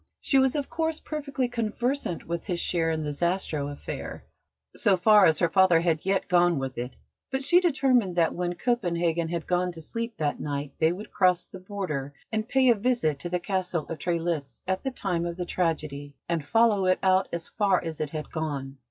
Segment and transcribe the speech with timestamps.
[0.19, 4.25] She was, of course, perfectly conversant with his share in the Zastrow affair,
[4.75, 6.95] so far as her father had yet gone with it;
[7.29, 11.45] but she determined that when Copenhagen had gone to sleep that night they would cross
[11.45, 15.37] the Border and pay a visit to the Castle of Trelitz at the time of
[15.37, 18.77] the tragedy, and follow it out as far as it had gone.